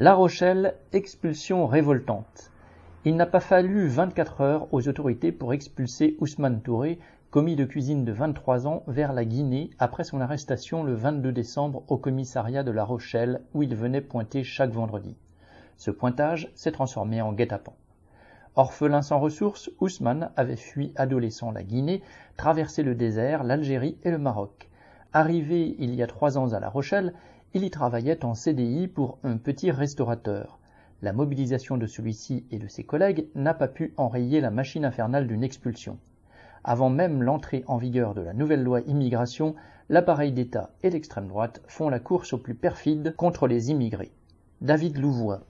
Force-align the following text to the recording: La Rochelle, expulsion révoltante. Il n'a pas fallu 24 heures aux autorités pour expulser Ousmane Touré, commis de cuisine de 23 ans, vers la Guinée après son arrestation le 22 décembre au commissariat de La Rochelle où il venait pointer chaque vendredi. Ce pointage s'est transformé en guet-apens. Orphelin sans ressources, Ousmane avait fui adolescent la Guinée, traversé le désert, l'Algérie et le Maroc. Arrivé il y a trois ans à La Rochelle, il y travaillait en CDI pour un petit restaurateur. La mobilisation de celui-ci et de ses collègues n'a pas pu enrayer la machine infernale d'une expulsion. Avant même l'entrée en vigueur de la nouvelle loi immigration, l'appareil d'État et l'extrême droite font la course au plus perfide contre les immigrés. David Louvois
La 0.00 0.14
Rochelle, 0.14 0.76
expulsion 0.92 1.66
révoltante. 1.66 2.52
Il 3.04 3.16
n'a 3.16 3.26
pas 3.26 3.40
fallu 3.40 3.88
24 3.88 4.40
heures 4.42 4.68
aux 4.72 4.86
autorités 4.86 5.32
pour 5.32 5.52
expulser 5.52 6.16
Ousmane 6.20 6.60
Touré, 6.60 7.00
commis 7.32 7.56
de 7.56 7.64
cuisine 7.64 8.04
de 8.04 8.12
23 8.12 8.68
ans, 8.68 8.84
vers 8.86 9.12
la 9.12 9.24
Guinée 9.24 9.70
après 9.80 10.04
son 10.04 10.20
arrestation 10.20 10.84
le 10.84 10.94
22 10.94 11.32
décembre 11.32 11.82
au 11.88 11.96
commissariat 11.96 12.62
de 12.62 12.70
La 12.70 12.84
Rochelle 12.84 13.40
où 13.54 13.64
il 13.64 13.74
venait 13.74 14.00
pointer 14.00 14.44
chaque 14.44 14.70
vendredi. 14.70 15.16
Ce 15.76 15.90
pointage 15.90 16.52
s'est 16.54 16.70
transformé 16.70 17.20
en 17.20 17.32
guet-apens. 17.32 17.74
Orphelin 18.54 19.02
sans 19.02 19.18
ressources, 19.18 19.68
Ousmane 19.80 20.30
avait 20.36 20.54
fui 20.54 20.92
adolescent 20.94 21.50
la 21.50 21.64
Guinée, 21.64 22.04
traversé 22.36 22.84
le 22.84 22.94
désert, 22.94 23.42
l'Algérie 23.42 23.98
et 24.04 24.12
le 24.12 24.18
Maroc. 24.18 24.67
Arrivé 25.14 25.74
il 25.78 25.94
y 25.94 26.02
a 26.02 26.06
trois 26.06 26.36
ans 26.36 26.52
à 26.52 26.60
La 26.60 26.68
Rochelle, 26.68 27.14
il 27.54 27.64
y 27.64 27.70
travaillait 27.70 28.26
en 28.26 28.34
CDI 28.34 28.88
pour 28.88 29.18
un 29.24 29.38
petit 29.38 29.70
restaurateur. 29.70 30.58
La 31.00 31.14
mobilisation 31.14 31.78
de 31.78 31.86
celui-ci 31.86 32.44
et 32.50 32.58
de 32.58 32.68
ses 32.68 32.84
collègues 32.84 33.28
n'a 33.34 33.54
pas 33.54 33.68
pu 33.68 33.94
enrayer 33.96 34.42
la 34.42 34.50
machine 34.50 34.84
infernale 34.84 35.26
d'une 35.26 35.44
expulsion. 35.44 35.98
Avant 36.62 36.90
même 36.90 37.22
l'entrée 37.22 37.64
en 37.68 37.78
vigueur 37.78 38.12
de 38.12 38.20
la 38.20 38.34
nouvelle 38.34 38.62
loi 38.62 38.82
immigration, 38.82 39.54
l'appareil 39.88 40.32
d'État 40.32 40.74
et 40.82 40.90
l'extrême 40.90 41.28
droite 41.28 41.62
font 41.66 41.88
la 41.88 42.00
course 42.00 42.34
au 42.34 42.38
plus 42.38 42.54
perfide 42.54 43.14
contre 43.16 43.46
les 43.46 43.70
immigrés. 43.70 44.12
David 44.60 44.98
Louvois 44.98 45.46